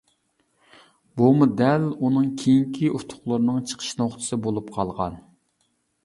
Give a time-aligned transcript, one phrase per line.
[1.19, 5.19] بۇمۇ دەل ئۇنىڭ كېيىنكى ئۇتۇقلىرىنىڭ چىقىش نۇقتىسى بولۇپ قالغان.